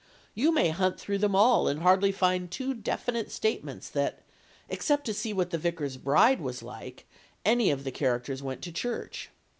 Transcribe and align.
You 0.33 0.51
may 0.51 0.69
hunt 0.69 0.99
through 0.99 1.19
them 1.19 1.35
all 1.35 1.67
and 1.67 1.79
hardly 1.83 2.11
find 2.11 2.49
two 2.49 2.73
definite 2.73 3.31
statements 3.31 3.87
that, 3.91 4.23
except 4.67 5.05
to 5.05 5.13
see 5.13 5.31
what 5.31 5.51
the 5.51 5.59
vicar's 5.59 5.97
bride 5.97 6.41
was 6.41 6.63
like, 6.63 7.05
any 7.45 7.69
of 7.69 7.83
the 7.83 7.91
characters 7.91 8.41
went 8.41 8.63
to 8.63 8.71
church. 8.71 9.29